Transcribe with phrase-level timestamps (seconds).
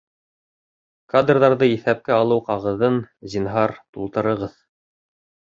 [1.13, 2.97] Кадрҙарҙы иҫәпкә алыу ҡағыҙын,
[3.35, 4.61] зинһар, тултырығыҙ